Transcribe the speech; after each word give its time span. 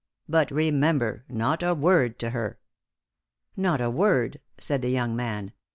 But, 0.27 0.49
remember, 0.49 1.25
not 1.29 1.61
a 1.61 1.75
word 1.75 2.17
to 2.21 2.31
her." 2.31 2.57
"Not 3.55 3.79
a 3.81 3.91
word," 3.91 4.39
said 4.57 4.81
the 4.81 4.89
young 4.89 5.15
man. 5.15 5.51